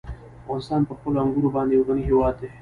[0.43, 2.49] افغانستان په خپلو انګورو باندې یو غني هېواد دی.